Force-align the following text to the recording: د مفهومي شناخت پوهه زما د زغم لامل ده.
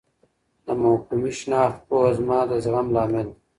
د 0.65 0.67
مفهومي 0.81 1.31
شناخت 1.39 1.79
پوهه 1.87 2.11
زما 2.17 2.39
د 2.49 2.51
زغم 2.63 2.87
لامل 2.95 3.27
ده. 3.33 3.37